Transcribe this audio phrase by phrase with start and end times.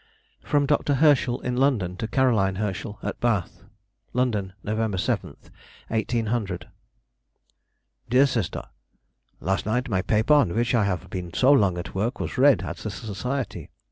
[0.41, 0.95] FROM DR.
[0.95, 3.65] HERSCHEL IN LONDON TO CAROLINE HERSCHEL AT BATH.
[4.13, 4.99] LONDON, Nov.
[4.99, 5.37] 7,
[5.89, 6.67] 1800.
[8.09, 8.63] DEAR SISTER,—
[9.39, 12.63] Last night my paper on which I have been so long at work was read
[12.63, 13.69] at the society.